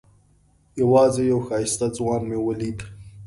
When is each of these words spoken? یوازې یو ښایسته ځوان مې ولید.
یوازې 0.81 1.23
یو 1.31 1.39
ښایسته 1.47 1.87
ځوان 1.97 2.21
مې 2.29 2.37
ولید. 2.41 2.77